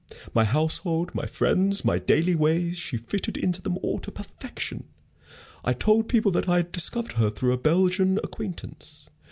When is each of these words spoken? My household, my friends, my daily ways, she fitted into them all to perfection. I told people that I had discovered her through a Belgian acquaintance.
My 0.33 0.45
household, 0.45 1.13
my 1.13 1.27
friends, 1.27 1.85
my 1.85 1.99
daily 1.99 2.33
ways, 2.33 2.75
she 2.75 2.97
fitted 2.97 3.37
into 3.37 3.61
them 3.61 3.77
all 3.83 3.99
to 3.99 4.11
perfection. 4.11 4.85
I 5.63 5.73
told 5.73 6.09
people 6.09 6.31
that 6.31 6.49
I 6.49 6.55
had 6.57 6.71
discovered 6.71 7.11
her 7.11 7.29
through 7.29 7.53
a 7.53 7.57
Belgian 7.59 8.17
acquaintance. 8.23 9.11